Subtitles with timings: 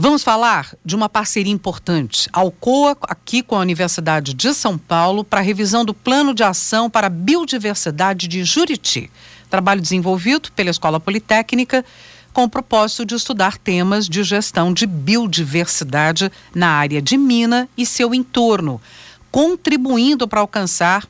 [0.00, 5.40] Vamos falar de uma parceria importante, Alcoa, aqui com a Universidade de São Paulo, para
[5.40, 9.10] a revisão do Plano de Ação para a Biodiversidade de Juriti.
[9.50, 11.84] Trabalho desenvolvido pela Escola Politécnica
[12.32, 17.84] com o propósito de estudar temas de gestão de biodiversidade na área de mina e
[17.84, 18.80] seu entorno,
[19.32, 21.08] contribuindo para alcançar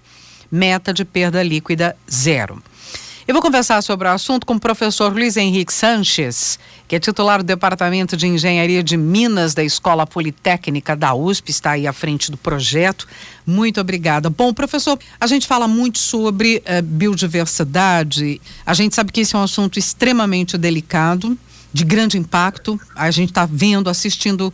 [0.50, 2.62] meta de perda líquida zero.
[3.28, 6.58] Eu vou conversar sobre o assunto com o professor Luiz Henrique Sanches,
[6.88, 11.72] que é titular do Departamento de Engenharia de Minas da Escola Politécnica da USP, está
[11.72, 13.06] aí à frente do projeto.
[13.46, 14.30] Muito obrigada.
[14.30, 18.40] Bom, professor, a gente fala muito sobre uh, biodiversidade.
[18.64, 21.36] A gente sabe que esse é um assunto extremamente delicado,
[21.70, 22.80] de grande impacto.
[22.94, 24.50] A gente está vendo, assistindo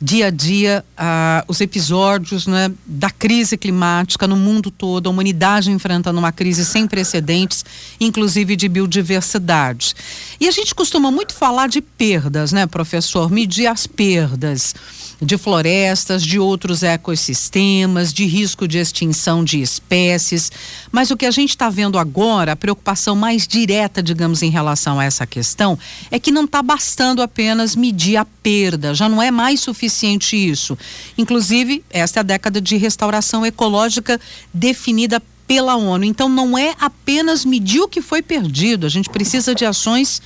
[0.00, 5.70] dia a dia uh, os episódios né, da crise climática no mundo todo, a humanidade
[5.70, 7.64] enfrentando uma crise sem precedentes,
[8.00, 9.94] inclusive de biodiversidade.
[10.38, 13.30] E a gente costuma muito falar de perdas, né, professor?
[13.30, 14.74] Medir as perdas
[15.20, 20.52] de florestas, de outros ecossistemas, de risco de extinção de espécies.
[20.92, 25.00] Mas o que a gente está vendo agora, a preocupação mais direta, digamos, em relação
[25.00, 25.78] a essa questão,
[26.10, 30.78] é que não está bastando apenas medir a perda, já não é mais suficiente isso.
[31.16, 34.20] Inclusive, esta é a década de restauração ecológica
[34.54, 36.04] definida pela ONU.
[36.04, 40.22] Então, não é apenas medir o que foi perdido, a gente precisa de ações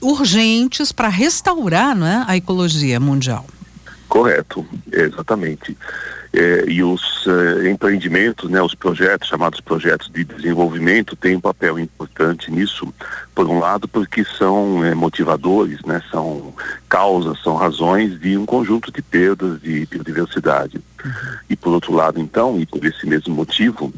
[0.00, 3.46] urgentes para restaurar né, a ecologia mundial.
[4.12, 5.74] Correto, exatamente.
[6.34, 11.78] É, e os é, empreendimentos, né, os projetos, chamados projetos de desenvolvimento, têm um papel
[11.78, 12.92] importante nisso,
[13.34, 16.52] por um lado, porque são é, motivadores, né, são
[16.90, 20.76] causas, são razões de um conjunto de perdas de biodiversidade.
[21.02, 21.12] Uhum.
[21.48, 23.90] E por outro lado, então, e por esse mesmo motivo,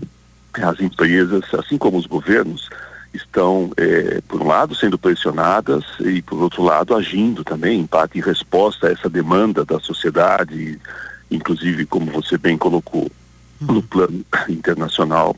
[0.52, 2.70] as empresas, assim como os governos,
[3.14, 8.18] estão, é, por um lado, sendo pressionadas e, por outro lado, agindo também, em parte,
[8.18, 10.78] em resposta a essa demanda da sociedade,
[11.30, 13.10] inclusive, como você bem colocou,
[13.60, 15.36] no plano internacional,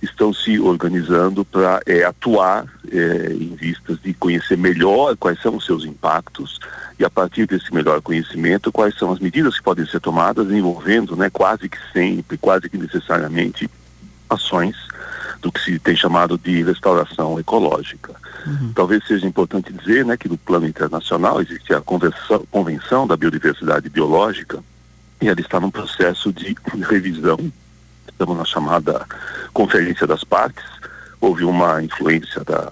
[0.00, 5.66] estão se organizando para é, atuar é, em vistas de conhecer melhor quais são os
[5.66, 6.60] seus impactos
[6.98, 11.16] e, a partir desse melhor conhecimento, quais são as medidas que podem ser tomadas, envolvendo,
[11.16, 13.68] né, quase que sempre, quase que necessariamente,
[14.30, 14.76] ações
[15.40, 18.12] do que se tem chamado de restauração ecológica.
[18.46, 18.72] Uhum.
[18.74, 23.88] Talvez seja importante dizer né, que no plano internacional existe a Convenção, Convenção da Biodiversidade
[23.88, 24.62] Biológica
[25.20, 26.54] e ela está num processo de
[26.88, 27.38] revisão,
[28.08, 29.06] estamos na chamada
[29.52, 30.64] Conferência das Partes,
[31.20, 32.70] houve uma influência da,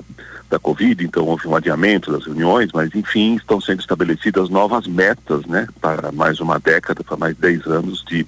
[0.51, 5.45] da Covid, então houve um adiamento das reuniões, mas enfim, estão sendo estabelecidas novas metas,
[5.47, 8.27] né, para mais uma década, para mais 10 anos de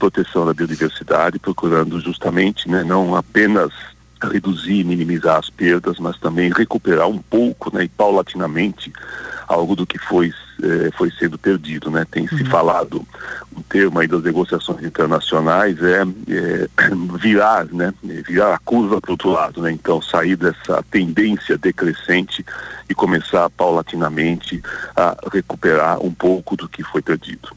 [0.00, 3.70] proteção da biodiversidade, procurando justamente né, não apenas
[4.22, 8.90] reduzir e minimizar as perdas, mas também recuperar um pouco né, e paulatinamente
[9.46, 11.90] algo do que foi, eh, foi sendo perdido.
[11.90, 12.06] Né?
[12.10, 12.46] Tem se uhum.
[12.46, 13.06] falado,
[13.56, 16.68] um termo aí das negociações internacionais é, é,
[17.20, 17.92] virar, né?
[18.26, 19.62] virar a curva para o outro lado.
[19.62, 19.72] Né?
[19.72, 22.44] Então, sair dessa tendência decrescente
[22.88, 24.60] e começar paulatinamente
[24.96, 27.50] a recuperar um pouco do que foi perdido.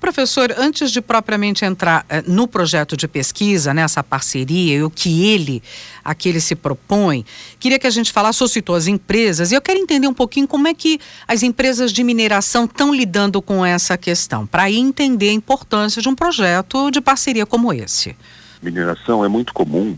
[0.00, 5.26] Professor, antes de propriamente entrar eh, no projeto de pesquisa, nessa parceria e o que
[5.26, 5.60] ele,
[6.04, 7.26] a que ele se propõe,
[7.58, 10.46] queria que a gente falasse, ou citou as empresas, e eu quero entender um pouquinho
[10.46, 15.32] como é que as empresas de mineração estão lidando com essa questão, para entender a
[15.32, 18.16] importância de um projeto de parceria como esse.
[18.62, 19.96] Mineração é muito comum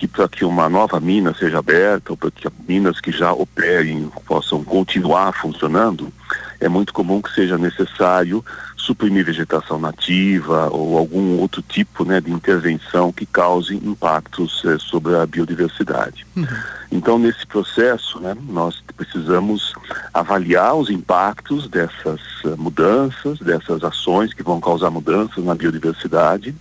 [0.00, 4.10] que para que uma nova mina seja aberta, ou para que minas que já operem
[4.24, 6.10] possam continuar funcionando,
[6.58, 8.42] é muito comum que seja necessário
[8.76, 15.16] suprimir vegetação nativa ou algum outro tipo né, de intervenção que cause impactos eh, sobre
[15.16, 16.26] a biodiversidade.
[16.34, 16.46] Uhum.
[16.90, 19.69] Então, nesse processo, né, nós precisamos
[20.12, 26.54] avaliar os impactos dessas uh, mudanças, dessas ações que vão causar mudanças na biodiversidade,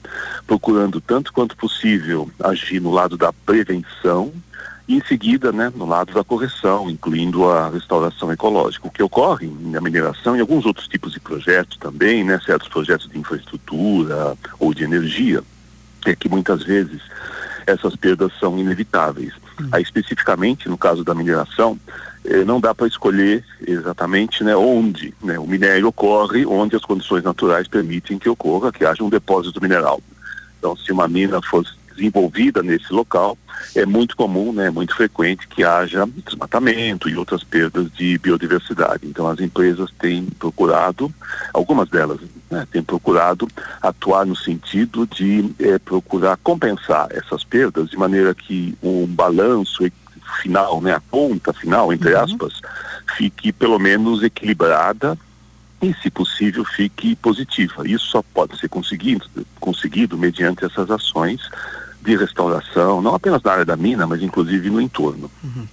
[0.45, 4.31] procurando tanto quanto possível agir no lado da prevenção
[4.87, 8.87] e em seguida, né, no lado da correção, incluindo a restauração ecológica.
[8.87, 13.07] O que ocorre na mineração e alguns outros tipos de projetos também, né, certos projetos
[13.07, 15.43] de infraestrutura ou de energia,
[16.07, 17.01] é que muitas vezes
[17.67, 19.33] essas perdas são inevitáveis.
[19.71, 21.79] Aí, especificamente no caso da mineração,
[22.25, 27.23] eh, não dá para escolher exatamente né, onde né, o minério ocorre, onde as condições
[27.23, 30.01] naturais permitem que ocorra, que haja um depósito mineral.
[30.57, 33.37] Então, se uma mina fosse desenvolvida nesse local,
[33.75, 39.05] é muito comum, né, muito frequente que haja desmatamento e outras perdas de biodiversidade.
[39.05, 41.13] Então as empresas têm procurado,
[41.53, 42.19] algumas delas
[42.49, 43.47] né, têm procurado
[43.81, 49.83] atuar no sentido de eh, procurar compensar essas perdas de maneira que um balanço
[50.41, 52.21] final, né, a conta final, entre uhum.
[52.21, 52.61] aspas,
[53.17, 55.17] fique pelo menos equilibrada
[55.81, 57.87] e, se possível, fique positiva.
[57.87, 59.25] Isso só pode ser conseguido,
[59.59, 61.41] conseguido mediante essas ações
[62.01, 65.29] de restauração, não apenas na área da mina, mas inclusive no entorno.
[65.43, 65.67] Uhum.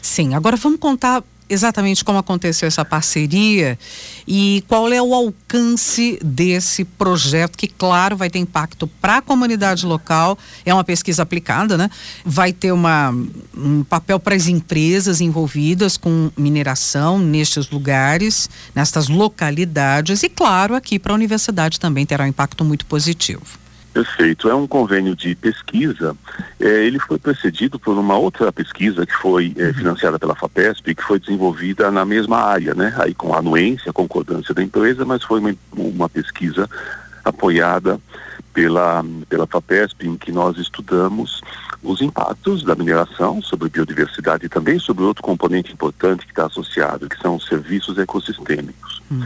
[0.00, 3.78] Sim, agora vamos contar exatamente como aconteceu essa parceria
[4.26, 9.86] e qual é o alcance desse projeto, que, claro, vai ter impacto para a comunidade
[9.86, 10.38] local.
[10.64, 11.90] É uma pesquisa aplicada, né?
[12.24, 13.14] Vai ter uma,
[13.56, 20.98] um papel para as empresas envolvidas com mineração nestes lugares, nestas localidades, e, claro, aqui
[20.98, 23.67] para a universidade também terá um impacto muito positivo.
[23.98, 24.48] Perfeito.
[24.48, 26.16] É um convênio de pesquisa.
[26.60, 31.02] É, ele foi precedido por uma outra pesquisa que foi é, financiada pela FAPESP, que
[31.02, 32.94] foi desenvolvida na mesma área, né?
[33.00, 36.70] Aí com anuência, concordância da empresa, mas foi uma, uma pesquisa
[37.24, 38.00] apoiada
[38.54, 41.42] pela, pela FAPESP, em que nós estudamos
[41.82, 47.08] os impactos da mineração sobre biodiversidade e também sobre outro componente importante que está associado,
[47.08, 49.00] que são os serviços ecossistêmicos.
[49.10, 49.22] Hum.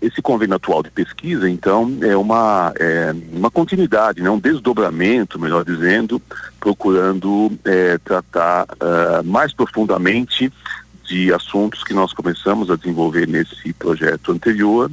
[0.00, 5.62] Esse convênio atual de pesquisa, então, é uma, é, uma continuidade, né, um desdobramento, melhor
[5.62, 6.20] dizendo,
[6.58, 10.50] procurando é, tratar uh, mais profundamente
[11.04, 14.90] de assuntos que nós começamos a desenvolver nesse projeto anterior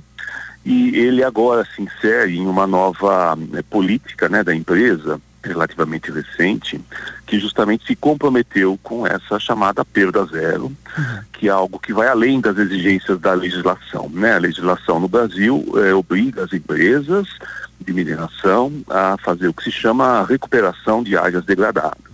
[0.65, 6.79] e ele agora se insere em uma nova né, política né, da empresa relativamente recente,
[7.25, 11.19] que justamente se comprometeu com essa chamada perda zero, uhum.
[11.33, 14.09] que é algo que vai além das exigências da legislação.
[14.13, 14.33] Né?
[14.35, 17.27] A legislação no Brasil é, obriga as empresas
[17.79, 22.07] de mineração a fazer o que se chama recuperação de áreas degradadas.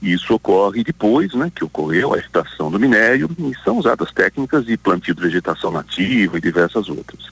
[0.00, 4.76] Isso ocorre depois, né, que ocorreu a extração do minério e são usadas técnicas de
[4.76, 7.30] plantio de vegetação nativa e diversas outras.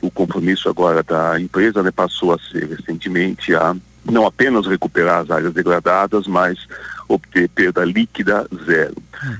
[0.00, 3.74] O compromisso agora da empresa né, passou a ser recentemente a
[4.10, 6.58] não apenas recuperar as áreas degradadas, mas
[7.08, 8.96] obter perda líquida zero.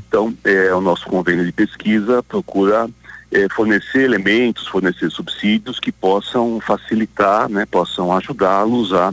[0.09, 2.89] Então, é, o nosso convênio de pesquisa procura
[3.31, 9.13] é, fornecer elementos, fornecer subsídios que possam facilitar, né, possam ajudá-los a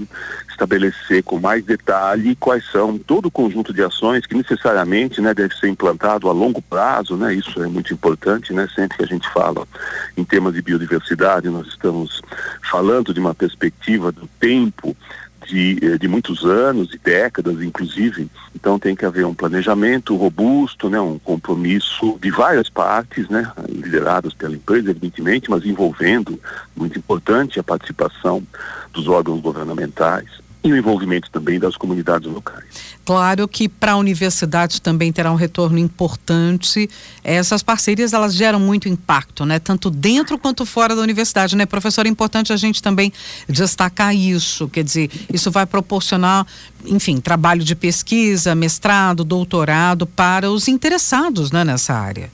[0.50, 5.56] estabelecer com mais detalhe quais são todo o conjunto de ações que necessariamente né, deve
[5.56, 9.28] ser implantado a longo prazo, né, isso é muito importante, né, sempre que a gente
[9.30, 9.68] fala
[10.16, 12.22] em temas de biodiversidade, nós estamos
[12.70, 14.96] falando de uma perspectiva do tempo
[15.46, 18.30] de, eh, de muitos anos, de décadas, inclusive.
[18.56, 24.34] Então tem que haver um planejamento robusto, né, um compromisso de várias partes, né, lideradas
[24.34, 26.40] pela empresa, evidentemente, mas envolvendo,
[26.76, 28.44] muito importante, a participação
[28.92, 32.66] dos órgãos governamentais e o envolvimento também das comunidades locais.
[33.06, 36.90] Claro que para a universidade também terá um retorno importante.
[37.22, 39.60] Essas parcerias elas geram muito impacto, né?
[39.60, 42.06] Tanto dentro quanto fora da universidade, né, professor?
[42.06, 43.12] É importante a gente também
[43.50, 44.70] destacar isso.
[44.70, 46.48] Quer dizer, isso vai proporcionar,
[46.86, 52.32] enfim, trabalho de pesquisa, mestrado, doutorado para os interessados, né, nessa área.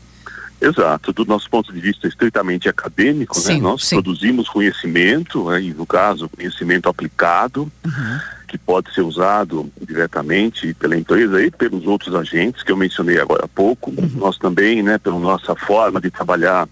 [0.61, 3.61] Exato, do nosso ponto de vista estritamente acadêmico, né, sim, né?
[3.61, 3.95] nós sim.
[3.95, 8.19] produzimos conhecimento, né, e no caso, conhecimento aplicado, uhum.
[8.45, 13.45] que pode ser usado diretamente pela empresa e pelos outros agentes que eu mencionei agora
[13.45, 13.89] há pouco.
[13.91, 14.11] Uhum.
[14.15, 16.67] Nós também, né, pela nossa forma de trabalhar,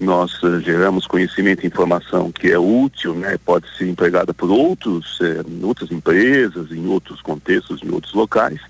[0.00, 5.18] nós uh, geramos conhecimento e informação que é útil, né, pode ser empregada por outros,
[5.20, 8.60] eh, outras empresas, em outros contextos, em outros locais.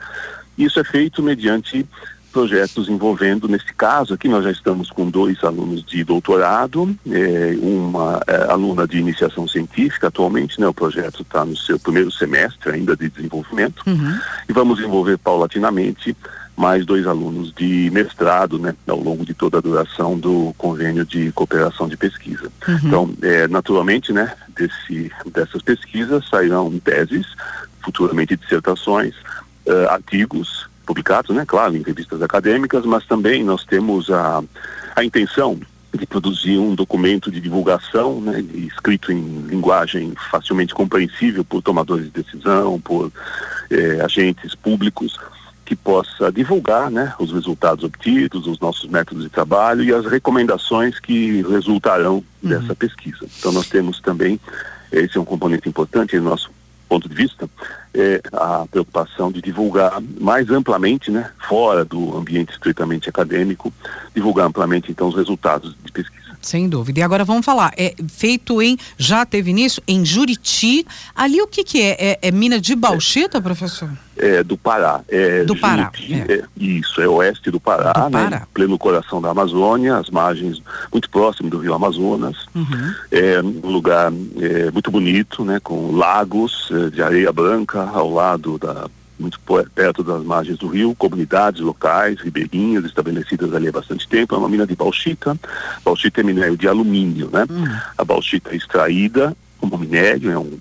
[0.57, 1.87] Isso é feito mediante
[2.39, 8.21] projetos envolvendo, nesse caso aqui, nós já estamos com dois alunos de doutorado, é, uma
[8.29, 10.69] é, aluna de iniciação científica atualmente, né?
[10.69, 14.17] O projeto está no seu primeiro semestre ainda de desenvolvimento uhum.
[14.49, 16.17] e vamos envolver paulatinamente
[16.57, 21.33] mais dois alunos de mestrado, né, ao longo de toda a duração do convênio de
[21.33, 22.53] cooperação de pesquisa.
[22.69, 22.81] Uhum.
[22.85, 27.27] Então, é, naturalmente, né, desse, dessas pesquisas sairão teses,
[27.81, 29.15] futuramente dissertações,
[29.67, 34.43] uh, artigos publicados, né, claro, em revistas acadêmicas, mas também nós temos a,
[34.97, 35.61] a intenção
[35.93, 42.23] de produzir um documento de divulgação, né, escrito em linguagem facilmente compreensível por tomadores de
[42.23, 43.13] decisão, por
[43.71, 45.19] eh, agentes públicos,
[45.67, 50.99] que possa divulgar né, os resultados obtidos, os nossos métodos de trabalho e as recomendações
[50.99, 52.49] que resultarão uhum.
[52.49, 53.27] dessa pesquisa.
[53.39, 54.41] Então nós temos também,
[54.91, 56.51] esse é um componente importante em nosso
[56.89, 57.49] ponto de vista,
[57.95, 63.73] é a preocupação de divulgar mais amplamente, né, fora do ambiente estritamente acadêmico,
[64.15, 66.28] divulgar amplamente então os resultados de pesquisa.
[66.41, 67.01] Sem dúvida.
[67.01, 67.73] E agora vamos falar.
[67.77, 68.79] É feito em.
[68.97, 69.83] Já teve início?
[69.87, 70.87] Em Juriti.
[71.15, 71.97] Ali o que, que é?
[71.99, 72.19] é?
[72.23, 72.31] é?
[72.31, 73.91] mina de bauxita, professor?
[74.17, 75.01] É do Pará.
[75.09, 75.93] É do Pará.
[76.11, 76.33] é.
[76.33, 76.43] é.
[76.57, 78.25] isso, é oeste do Pará, do né?
[78.25, 78.49] Pará.
[78.53, 80.61] pleno coração da Amazônia, as margens
[80.93, 82.37] muito próximo do Rio Amazonas.
[82.55, 82.95] Uhum.
[83.13, 85.61] É um lugar é, muito bonito, né?
[85.61, 89.39] Com lagos é, de areia branca ao lado da muito
[89.75, 94.35] perto das margens do rio, comunidades locais, ribeirinhas estabelecidas ali há bastante tempo.
[94.35, 95.39] É uma mina de bauxita.
[95.85, 97.45] Bauxita é minério de alumínio, né?
[97.49, 97.67] Uhum.
[97.97, 100.59] A bauxita é extraída como minério, é um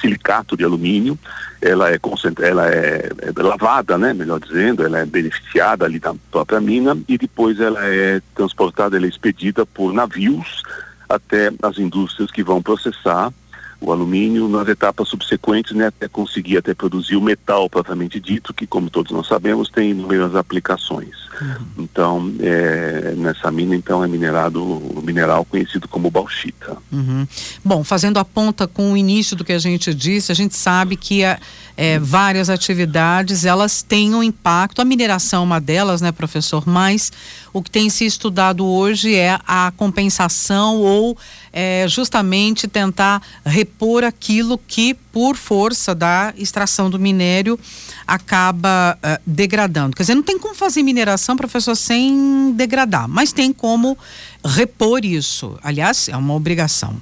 [0.00, 1.18] silicato de alumínio,
[1.60, 6.14] ela é concentrada, ela é, é, lavada, né, melhor dizendo, ela é beneficiada ali da
[6.30, 10.62] própria mina e depois ela é transportada, ela é expedida por navios
[11.08, 13.32] até as indústrias que vão processar
[13.80, 18.66] o alumínio nas etapas subsequentes, né, até conseguir até produzir o metal propriamente dito, que
[18.66, 21.30] como todos nós sabemos tem inúmeras aplicações.
[21.40, 21.66] Uhum.
[21.78, 26.76] Então, é, nessa mina então é minerado o mineral conhecido como bauxita.
[26.92, 27.26] Uhum.
[27.64, 30.96] Bom, fazendo a ponta com o início do que a gente disse, a gente sabe
[30.96, 31.38] que a,
[31.76, 34.82] é, várias atividades elas têm um impacto.
[34.82, 36.68] A mineração é uma delas, né, professor?
[36.68, 37.10] Mas
[37.52, 41.16] o que tem se estudado hoje é a compensação ou
[41.52, 47.58] é, justamente tentar repor aquilo que, por força da extração do minério,
[48.06, 49.96] acaba uh, degradando.
[49.96, 53.96] Quer dizer, não tem como fazer mineração, professor, sem degradar, mas tem como
[54.44, 55.58] repor isso.
[55.62, 57.00] Aliás, é uma obrigação.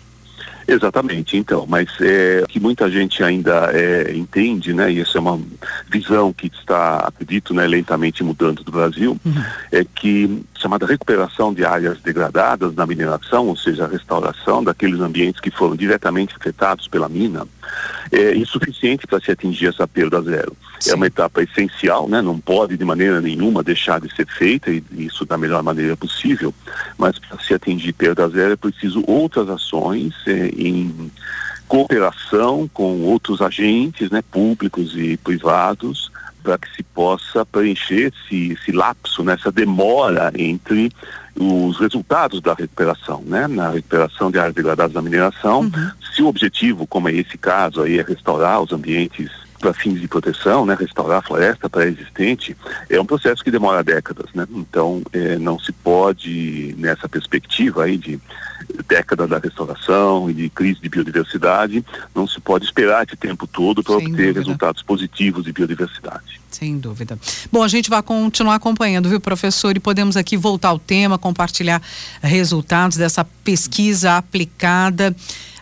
[0.71, 5.41] Exatamente, então, mas é que muita gente ainda é, entende, né, e essa é uma
[5.91, 9.45] visão que está, acredito, né, lentamente mudando do Brasil, uhum.
[9.73, 15.41] é que chamada recuperação de áreas degradadas na mineração, ou seja, a restauração daqueles ambientes
[15.41, 17.47] que foram diretamente afetados pela mina,
[18.11, 20.57] é insuficiente para se atingir essa perda zero.
[20.81, 20.93] Sim.
[20.93, 22.21] É uma etapa essencial, né?
[22.21, 26.53] não pode de maneira nenhuma deixar de ser feita, e isso da melhor maneira possível,
[26.97, 31.11] mas para se atingir perda zero é preciso outras ações é, em
[31.67, 36.11] cooperação com outros agentes né, públicos e privados
[36.43, 40.91] para que se possa preencher esse, esse lapso, né, demora entre
[41.39, 43.47] os resultados da recuperação, né?
[43.47, 45.91] Na recuperação de áreas degradadas da mineração, uhum.
[46.13, 50.09] se o objetivo, como é esse caso aí, é restaurar os ambientes para fins de
[50.09, 52.57] proteção, né, restaurar a floresta pré-existente,
[52.89, 54.47] é um processo que demora décadas, né?
[54.51, 58.21] Então, é, não se pode nessa perspectiva aí de
[58.87, 61.85] década da restauração e de crise de biodiversidade,
[62.15, 64.41] não se pode esperar esse tempo todo para obter dúvida.
[64.41, 66.41] resultados positivos de biodiversidade.
[66.51, 67.19] Sem dúvida.
[67.51, 69.77] Bom, a gente vai continuar acompanhando, viu, professor?
[69.77, 71.83] E podemos aqui voltar ao tema, compartilhar
[72.23, 75.15] resultados dessa pesquisa aplicada.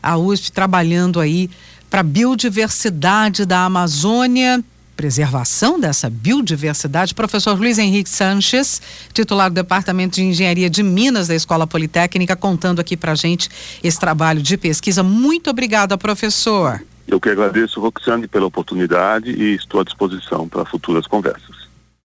[0.02, 1.50] A USP trabalhando aí
[1.90, 4.62] para a biodiversidade da Amazônia
[4.96, 8.80] preservação dessa biodiversidade, professor Luiz Henrique Sanches,
[9.12, 13.50] titular do Departamento de Engenharia de Minas da Escola Politécnica, contando aqui para gente
[13.84, 15.02] esse trabalho de pesquisa.
[15.02, 16.82] Muito obrigada, professor.
[17.06, 21.55] Eu que agradeço, Roxane, pela oportunidade e estou à disposição para futuras conversas.